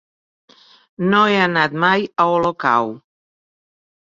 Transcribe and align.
No 1.11 1.19
he 1.27 1.35
anat 1.41 1.77
mai 1.83 2.07
a 2.25 2.29
Olocau. 2.39 2.91